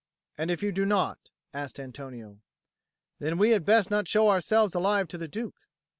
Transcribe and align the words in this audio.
"And 0.35 0.49
if 0.49 0.63
you 0.63 0.71
do 0.71 0.83
not?" 0.83 1.29
asked 1.53 1.79
Antonio. 1.79 2.39
"Then 3.19 3.37
we 3.37 3.51
had 3.51 3.63
best 3.63 3.91
not 3.91 4.07
show 4.07 4.29
ourselves 4.29 4.73
alive 4.73 5.07
to 5.09 5.17
the 5.19 5.27
Duke." 5.27 5.53